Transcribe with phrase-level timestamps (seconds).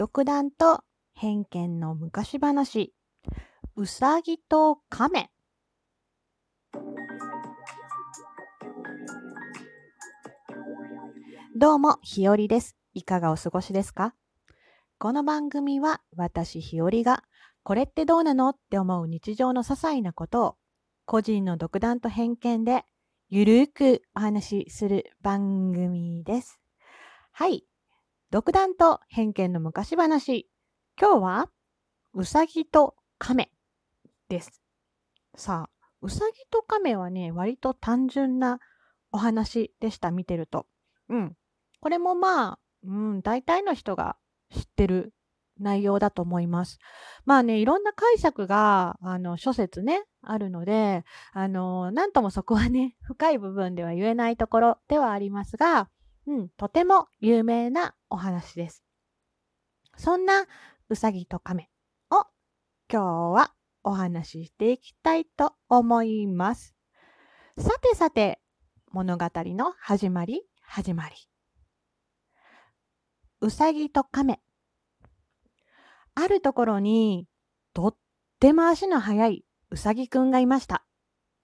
[0.00, 0.80] 独断と
[1.12, 2.94] 偏見の昔話、
[3.76, 5.28] うさぎと亀。
[11.54, 12.78] どうも、ひよりです。
[12.94, 14.14] いかがお過ごしですか？
[14.98, 17.22] この番組は私ひよりが
[17.62, 20.56] これってどうなのって思う日常の些細なことを
[21.04, 22.86] 個人の独断と偏見で
[23.28, 26.58] ゆるくお話しする番組です。
[27.32, 27.66] はい。
[28.30, 30.48] 独断と偏見の昔話。
[31.00, 31.50] 今日は
[32.14, 33.50] うさぎと亀
[34.28, 34.62] です。
[35.34, 38.60] さあ、うさぎと亀はね、割と単純な
[39.10, 40.66] お話でした、見てると。
[41.08, 41.36] うん。
[41.80, 44.16] これもまあ、うん、大体の人が
[44.54, 45.12] 知ってる
[45.58, 46.78] 内容だと思います。
[47.24, 55.90] まあね、いろんな解釈が、あの、諸説ね、あるので、あの、なんともそこはね、深い部分では言えないところではありますが、
[56.30, 58.84] うん、とても有名なお話です。
[59.96, 60.46] そんな
[60.88, 61.68] うさぎと亀
[62.08, 62.24] を
[62.88, 66.76] 今日はお話ししていきたいと思います。
[67.58, 68.40] さてさて、
[68.92, 71.16] 物語の始まり、始まり。
[73.40, 74.40] うさぎと亀。
[76.14, 77.26] あるところに、
[77.74, 77.96] とっ
[78.38, 80.86] ても足の速いうさぎくんがいました。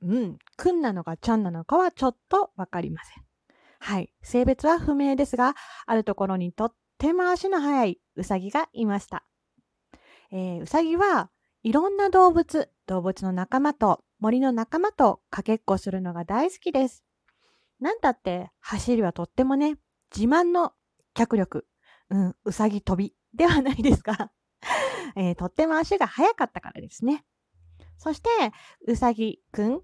[0.00, 3.25] うん、くんなのかちゃんなのかはちょっとわかりません。
[3.78, 5.54] はい、性別は不明ですが、
[5.86, 9.24] あるところにとっても足の速いうさぎがいました。
[10.30, 11.30] えーうさぎは
[11.62, 17.04] いろんな動物、動物の仲間と森の仲間とかけっこするのが大好きです。
[17.80, 19.76] なんたって走りはとってもね、
[20.14, 20.72] 自慢の
[21.14, 21.66] 脚力、
[22.10, 24.32] うん、うさぎ飛びではないですか。
[25.16, 27.24] えーとっても足が速かったからですね。
[27.98, 28.28] そして、
[28.86, 29.82] うさぎくん、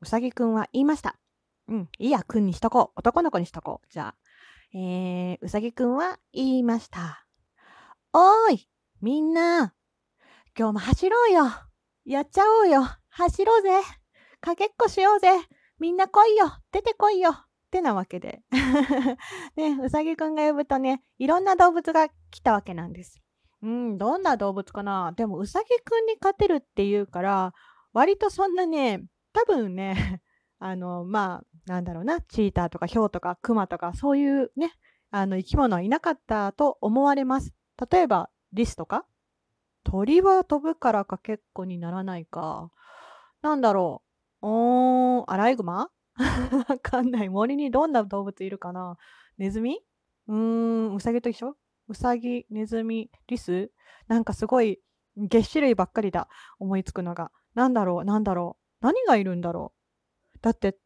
[0.00, 1.18] うさぎくんは言いました。
[1.68, 2.98] うん、いいや、くんにしとこう。
[2.98, 3.86] 男の子にしとこう。
[3.90, 4.14] じゃあ、
[4.74, 7.26] えー、うさぎくんは言いました。
[8.12, 8.68] おーい、
[9.00, 9.74] みんな、
[10.56, 11.44] 今日も走ろうよ。
[12.04, 12.84] やっちゃおうよ。
[13.08, 13.70] 走ろうぜ。
[14.40, 15.28] かけっこしようぜ。
[15.78, 16.52] みんな来いよ。
[16.70, 17.30] 出てこいよ。
[17.30, 17.34] っ
[17.70, 18.42] てなわけで。
[19.56, 23.20] ね、うさぎくんが呼ぶとね、いろんな動物が来たわけなんです。
[23.62, 27.54] うん、どんな動物かなでも、うさぎくんに勝てるっていうから、
[27.92, 30.22] 割とそんなね、多分ね、
[30.66, 34.72] あの、まあ、なんだろうな、チーターとかヒョウとかクマとか、そういうね、
[35.10, 37.52] あの、生き物はいなかったと思われます。
[37.90, 39.04] 例えば、リスとか？
[39.84, 42.70] 鳥は飛ぶからかけっこにならないか。
[43.42, 44.02] なんだろ
[44.40, 44.46] う。
[44.46, 45.90] おー、アライグマ？
[46.66, 47.28] わかんない。
[47.28, 48.96] 森にどんな動物いるかな？
[49.36, 49.82] ネズミ？
[50.28, 50.34] うー
[50.92, 51.58] ん、ウサギと一緒？
[51.88, 53.70] ウサギ、ネズミ、リス？
[54.08, 54.80] なんかすごい、
[55.18, 56.28] げっ種類ばっかりだ。
[56.58, 57.30] 思いつくのが。
[57.54, 58.84] なんだろう、なんだろう。
[58.86, 59.73] 何がいるんだろう？
[60.44, 60.76] だって、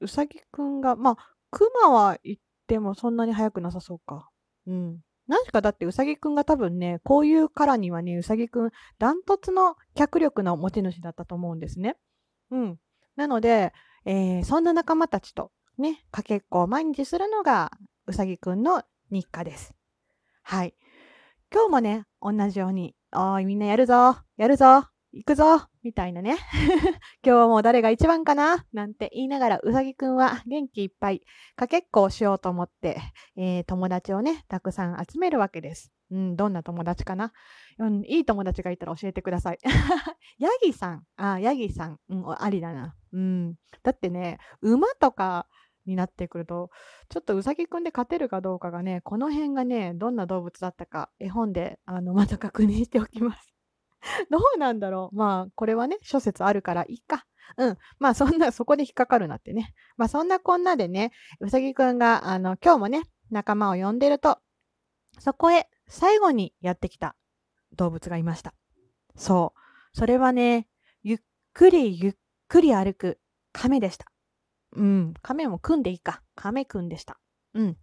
[0.00, 1.16] うさぎくんが、まあ、
[1.50, 4.28] クマは行ってもそんなに速くなさそうか。
[4.66, 5.00] うん。
[5.26, 11.96] 何しかだってうさぎくんが多分ね、こういうからにはね、うさぎくん、ダントツの脚力の持ち主だったと思うんですね。
[12.50, 12.78] うん。
[13.16, 13.72] なので、
[14.04, 17.70] えーそんな仲間たちとね、かけっこを毎日するのが
[18.06, 19.72] うさぎくんの日課です。
[20.42, 20.74] はい。
[21.50, 26.36] 今日もね、同じように、おーい、みんなやるぞ、やるぞ、行くぞ、みたいなね。
[27.24, 28.66] 今日はもう誰が一番かな？
[28.72, 31.22] なんて言いながら、うさぎくんは元気いっぱい、
[31.54, 32.98] かけっこをしようと思って、
[33.36, 35.92] えー友達をね、たくさん集めるわけです。
[36.10, 37.32] うん、どんな友達かな、
[37.78, 39.58] うん、いい友達がいたら教えてください。
[40.38, 41.04] ヤギさん。
[41.16, 42.00] あ、ヤギさん。
[42.08, 42.96] うん、ありだな。
[43.12, 43.54] うん。
[43.84, 45.46] だってね、馬とか
[45.84, 46.70] になってくると、
[47.08, 53.55] ちょっとうさぎくんで勝てるかどうかがね、この辺がね、どんな動物だったか、絵本で、あの、また確認しておきます。
[54.30, 57.26] どうなんだろうまあ、これはね、諸説あるからいいか。
[57.56, 57.78] うん。
[57.98, 59.74] まあ、そんな、そこで引っかかるなってね。
[59.96, 64.38] まあ、そんなこんなでね、うさぎくんが、あの、今日もね、仲間を呼んでると、
[65.18, 67.16] そこへ最後にやってきた
[67.76, 68.54] 動物がいました。
[69.16, 69.96] そう。
[69.96, 70.68] それはね、
[71.02, 71.18] ゆっ
[71.52, 72.14] くりゆっ
[72.48, 73.18] くり歩く
[73.52, 74.06] 亀でした。
[74.72, 75.14] うん。
[75.22, 76.22] 亀も組んでいいか。
[76.34, 77.18] 亀くんでした。
[77.54, 77.76] うん。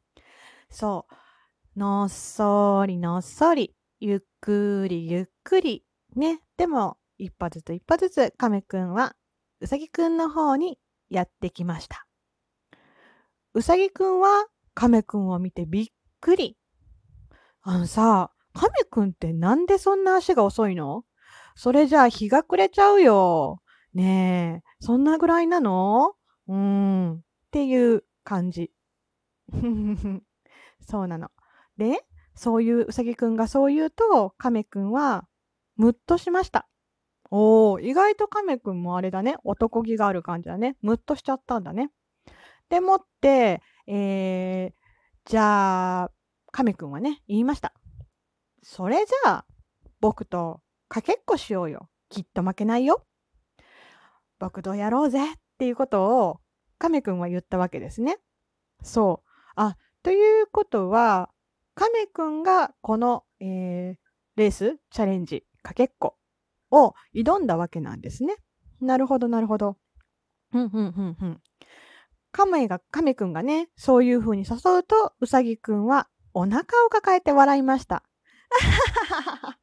[0.69, 1.80] そう。
[1.80, 5.83] のっそりのっそり、ゆっくりゆっくり。
[6.15, 6.42] ね。
[6.57, 9.15] でも、一歩ずつ一歩ずつ亀くんは
[9.60, 10.80] うさぎくんの方に
[11.10, 12.07] やってきました。
[13.54, 15.88] うさぎくんは亀くんを見てびっ
[16.19, 16.57] くり。
[17.62, 21.06] あのさ、亀くんってなんでそんな足が遅いの？
[21.56, 23.62] それじゃあ日が暮れちゃうよ。
[23.94, 26.16] ねえ、そんなぐらいなの？
[26.48, 27.13] うーん。
[27.13, 27.19] っ
[27.51, 28.71] ていう感じ。
[30.88, 31.30] そうなの。
[31.77, 32.04] で、
[32.36, 35.27] そういううさぎくんがそう言うと、亀くんは
[35.75, 36.68] ムッとしました。
[37.31, 39.38] おー、意外と亀くんもあれだね。
[39.44, 40.78] 男気がある感じだね。
[40.81, 41.90] ムッとしちゃったんだね。
[42.70, 44.74] でもって、えー、
[45.25, 46.12] じゃあ、
[46.52, 47.74] 亀くんはね、言いました。
[48.62, 49.46] それじゃあ、
[50.00, 51.90] 僕とかけっこしようよ。
[52.10, 53.06] きっと負けないよ。
[54.38, 56.40] 僕とやろうぜっていうことを
[56.78, 58.18] 亀くんは言ったわけですね。
[58.84, 59.30] そう。
[59.56, 61.31] あ、ということは、
[61.76, 63.96] 亀くんがこの、えー、
[64.36, 66.18] レース、チャレンジ、かけっこ
[66.71, 68.36] を挑んだわけなんですね。
[68.81, 69.77] なるほど、なるほど。
[70.54, 71.42] うん、うん、うん、うん。
[72.31, 78.04] 亀が、亀くんがね、そういう風に誘うと、うさぎくんはお腹を抱えて笑いました。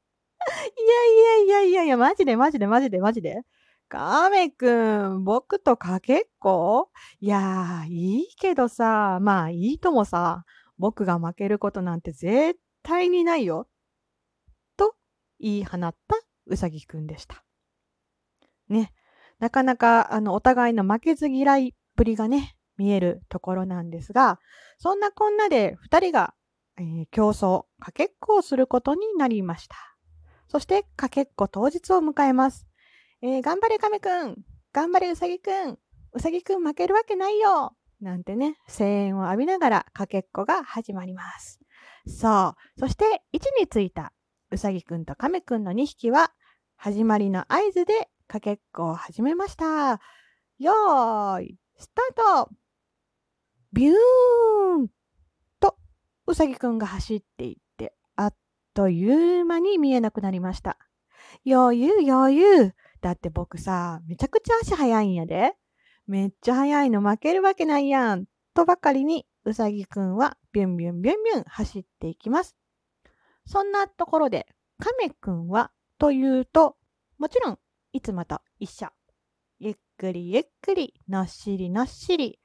[0.76, 3.43] いやいやいやいやいや、マジでマジでマジでマジで。
[3.88, 6.91] 亀くん、僕とかけっこ？
[7.19, 10.44] いやー、いいけどさ、まあいいともさ、
[10.79, 13.67] 僕が負けることなんて絶対にないよ。
[15.41, 15.95] 言い放った
[16.47, 17.45] うさぎくんでした。
[18.69, 18.93] ね、
[19.39, 24.39] なかなかあのお互いの負けず嫌いっぷりがね、見えるところなんですが、
[24.79, 26.35] そんなこんなで2人が、
[26.79, 29.77] えー、競争、かけっこをすることになりました。
[30.49, 32.67] そして、かけっこ当日を迎えます。
[33.23, 34.37] えー、頑張れ亀くん
[34.73, 35.79] 頑張れうさぎくん
[36.13, 41.61] うさぎくん負けるわけないよなんてね、声援を浴びながらかけっこが始まります。
[42.07, 42.81] そう。
[42.81, 44.13] そして、位置についた
[44.50, 46.32] うさぎくんと亀くんの2匹は、
[46.76, 50.00] 始まりの合図でかけっこを始めました。
[50.58, 52.50] よーい、スタート
[53.73, 54.88] ビューン
[55.61, 55.76] と、
[56.26, 58.35] うさぎくんが走っていって、あっ
[58.75, 60.79] という間に見えなくなりました。
[61.46, 65.55] 余裕余裕だって僕さ、めちゃくちゃ足速いんやで。
[66.06, 68.25] めっちゃ速いの負けるわけないやん。
[68.53, 72.56] とばかりに、うさぎくんはビュンビュンビュンビュン走っていきます。
[73.50, 74.47] そんなところで、
[74.79, 76.76] 亀くんはというと、
[77.19, 77.58] もちろん、
[77.93, 78.87] いつもと一緒。
[79.58, 82.38] ゆっくりゆっくり、のっしりのっしり、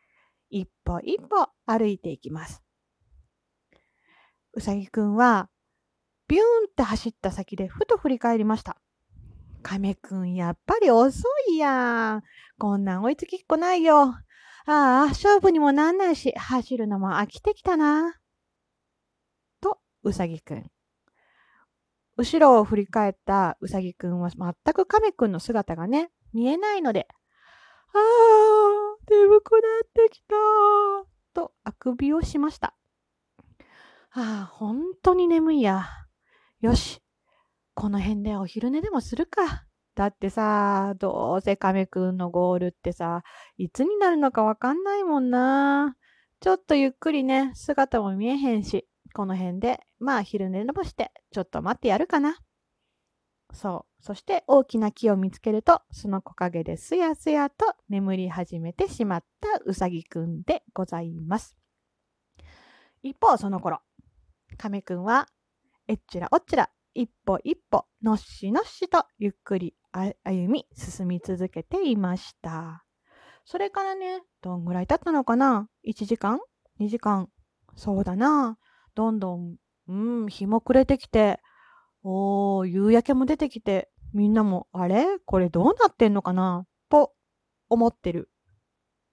[0.49, 2.63] 一歩一歩歩いていきます。
[4.53, 5.51] うさぎくんは、
[6.27, 8.81] ビューンって走った先でふと振り返りました。
[9.61, 12.23] 亀くん、やっぱり遅いやん。
[12.57, 14.01] こんなん追いつきっこないよ。
[14.01, 14.15] あ
[14.65, 18.15] あ、勝負にもなんないし、走るのも飽きてきたな。
[19.61, 20.71] と、うさぎくん。
[22.17, 27.07] 後ろを振り返ったうさぎくんは全く亀くんの姿がね、見えないので、
[27.93, 30.35] ああ、眠くなってきた。
[31.33, 32.75] と、あくびをしました。
[34.11, 35.85] ああ、本当に眠いや。
[36.61, 37.01] よし、
[37.73, 39.65] この辺でお昼寝でもするか。
[39.95, 43.23] だってさ、どうせ亀くんのゴールってさ、
[43.57, 45.95] いつになるのかわかんないもんな。
[46.41, 52.37] ちょっとゆっくりね、姿も見えへんし、この辺で、まあ昼寝でもして、ちょっと待ってやるかな。
[53.53, 54.03] そう。
[54.03, 61.55] そして大きな木を見つけると、その木陰ですやすやと眠り始めてしまったうさぎくんでございます。
[63.03, 63.79] 一方、その頃、
[64.57, 65.29] 亀くんは、
[65.87, 72.83] えっちらおっちら一歩一歩、のっしのっしとゆっくり歩み進み続けていました。
[73.45, 76.41] それからね、どんぐらい経ったのかな ?1 時間
[76.81, 77.29] ?2 時間？
[77.77, 78.57] そうだな。
[78.95, 79.55] どんどん、
[79.87, 79.93] う
[80.25, 81.39] ん、日も暮れてきて、
[82.03, 85.05] おー、夕焼けも出てきて、みんなも、あれ？
[85.25, 86.65] これどうなってんのかな？
[86.89, 87.13] と
[87.69, 88.31] 思ってる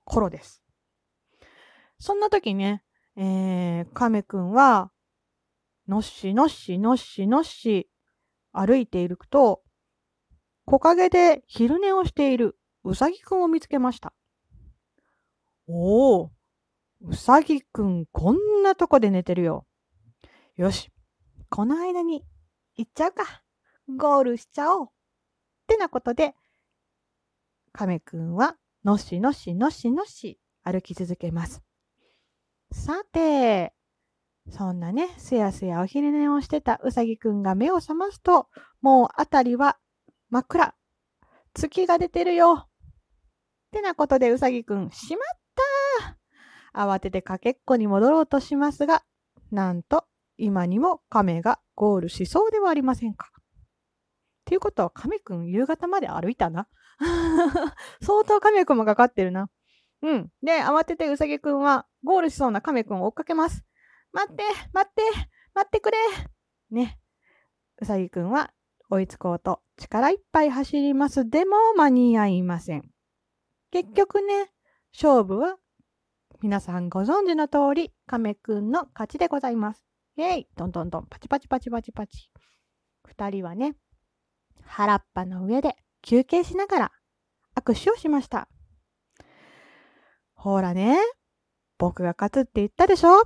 [0.05, 0.62] 頃です。
[1.99, 2.84] そんな時ね、
[3.17, 4.90] えー、亀くんは、
[5.88, 7.90] のっしのっしのっしのっし
[8.53, 9.62] 歩いていると、
[10.65, 14.12] 木陰で昼寝をしているうさぎくんを見つけました。
[15.67, 16.31] おお、
[17.01, 19.67] うさぎくんこんなとこで寝てるよ。
[20.62, 20.92] よし、
[21.50, 22.22] この間に
[22.76, 23.42] 行っちゃうか。
[23.88, 24.86] ゴールしちゃおう。
[24.86, 24.88] っ
[25.66, 26.36] てなことで、
[27.72, 28.54] 亀くんは
[28.84, 31.64] のしのしのしのし歩き続けます。
[32.70, 33.72] さて、
[34.50, 38.46] そんなね、すやすやお昼寝をしてたうさぎくんが目を覚ますと、
[38.81, 39.78] もうあたりは
[40.31, 40.76] 真っ暗。
[41.54, 42.69] 月が出てるよ。
[42.69, 42.69] っ
[43.72, 46.16] てなことでうさぎくん、しまっ
[46.72, 49.02] た慌ててかけっこに戻ろうとしますが、
[49.50, 53.31] なんと今にも亀がゴールしそうではありませんか？
[53.39, 56.69] っていうことは亀くん夕方まで歩いたな？
[58.03, 59.51] 相当亀くんもかかってるな。
[60.03, 60.32] うん。
[60.43, 63.65] で、慌ててうさぎくんはゴールしそうな亀くんを追っかけます。
[64.12, 65.03] 待って、待って、
[65.55, 65.98] 待ってくれ。
[66.70, 66.98] ね。
[67.79, 68.53] うさぎくんは
[68.91, 71.29] 追いつこうと力いっぱい走ります。
[71.31, 72.91] でも間に合いません。
[73.70, 74.53] 結局ね、
[74.93, 75.56] 勝負は
[76.43, 79.86] 皆さんご存知の通り、亀くんの勝ちでございます。
[80.16, 82.31] イェイトントントン、パチパチパチパチパチ。
[83.04, 83.74] 二人はね、
[84.62, 86.92] 原っぱの上で休憩しながら
[87.56, 88.48] 握手をしました。
[90.34, 90.98] ほらね、
[91.78, 93.22] 僕が勝つって言ったでしょ？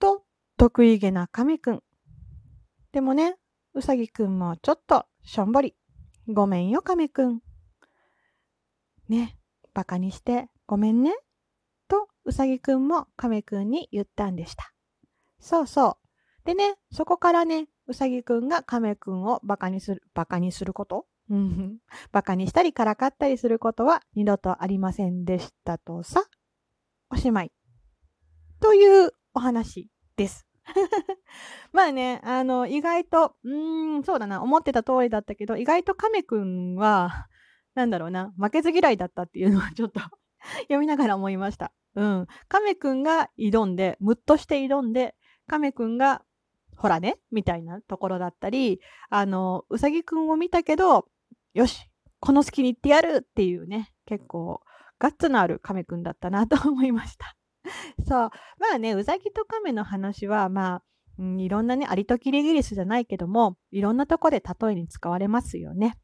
[0.00, 0.24] と、
[0.56, 1.82] 得意げな亀くん。
[2.90, 3.36] でもね、
[3.74, 5.76] うさぎくんもちょっとしょんぼり。
[6.26, 7.40] ごめんよ、亀くん。
[9.08, 9.38] ね、
[9.72, 11.14] バカにしてごめんね。
[11.86, 14.72] と、うさぎくんも亀くんに言ったんでした。
[15.38, 16.07] そうそう。
[16.48, 21.04] でね、そこからね、うさぎくんが亀くんをバカにする、バカにすること？
[21.28, 21.76] うん。
[22.10, 26.24] バカにしたりからかったりすることは二度とありませんでしたとさ。
[27.10, 27.52] おしまい。
[28.60, 30.46] というお話です。
[31.74, 37.26] まあね、あの、意外と、うーん、そうだな、思ってた通りだったけど、意外と亀くんは、
[37.74, 40.00] なんだろうな、負けず嫌いだったっていうのはちょっと
[40.64, 41.74] 読みながら思いました。
[41.94, 42.26] うん。
[42.48, 45.14] 亀くんが挑んで、むっとして挑んで、
[45.46, 46.24] 亀くんが、
[46.78, 48.80] ほらね、みたいなところだったり、
[49.10, 51.06] あの、うさぎくんを見たけど、
[51.52, 54.62] よし、この隙に行ってやるっていうね、結構、
[55.00, 57.36] ガッツのある亀くんだったなと思いました。
[58.06, 58.30] そう。
[58.58, 60.82] まあね、うさぎと亀の話は、まあ、
[61.18, 65.98] うん、いろんなね、アリとキリギリスじゃないけども、いろんなとこで例えに使われますよね。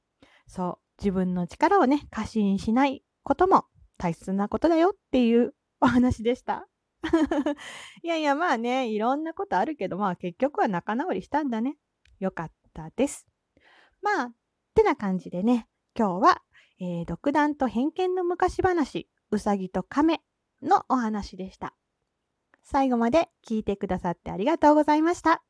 [0.49, 0.85] そう。
[0.99, 3.67] 自分の力をね、過信しないことも
[3.97, 6.67] 大切なことだよっていうお話でした。
[8.03, 11.77] いやいや、まあね、いろんなことあるけど、まあ結局は仲直りしたんだね。
[12.19, 13.27] よかったです。
[14.03, 14.35] まあ、っ
[14.75, 16.43] てな感じでね、今日は、
[16.81, 20.21] えー、独断と偏見の昔話、うさぎと亀
[20.63, 21.75] のお話でした。
[22.63, 25.43] 最後まで聞いてくださってありがとうございました。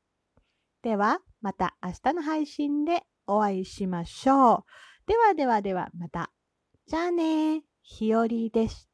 [0.82, 4.64] では、また明日の配信でお会いしましょう。
[5.06, 6.30] ではではではまた。
[6.86, 8.93] じゃあねひよりでした。